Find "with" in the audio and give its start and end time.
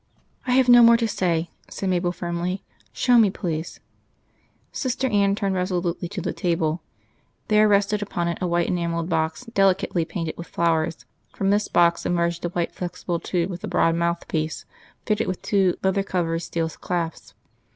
10.39-10.47, 13.51-13.63, 15.27-15.39